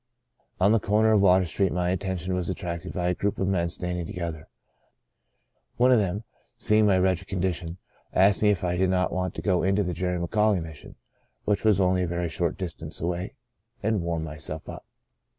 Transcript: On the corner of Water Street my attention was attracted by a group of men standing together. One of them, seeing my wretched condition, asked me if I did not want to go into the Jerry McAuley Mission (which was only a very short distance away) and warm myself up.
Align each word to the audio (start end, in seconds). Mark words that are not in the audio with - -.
On 0.59 0.71
the 0.71 0.79
corner 0.79 1.11
of 1.13 1.21
Water 1.21 1.45
Street 1.45 1.71
my 1.71 1.91
attention 1.91 2.33
was 2.33 2.49
attracted 2.49 2.91
by 2.91 3.05
a 3.09 3.13
group 3.13 3.37
of 3.37 3.47
men 3.47 3.69
standing 3.69 4.07
together. 4.07 4.47
One 5.77 5.91
of 5.91 5.99
them, 5.99 6.23
seeing 6.57 6.87
my 6.87 6.97
wretched 6.97 7.27
condition, 7.27 7.77
asked 8.11 8.41
me 8.41 8.49
if 8.49 8.63
I 8.63 8.77
did 8.77 8.89
not 8.89 9.11
want 9.13 9.35
to 9.35 9.43
go 9.43 9.61
into 9.61 9.83
the 9.83 9.93
Jerry 9.93 10.17
McAuley 10.19 10.59
Mission 10.59 10.95
(which 11.45 11.63
was 11.63 11.79
only 11.79 12.01
a 12.01 12.07
very 12.07 12.29
short 12.29 12.57
distance 12.57 12.99
away) 12.99 13.35
and 13.83 14.01
warm 14.01 14.23
myself 14.23 14.67
up. 14.67 14.85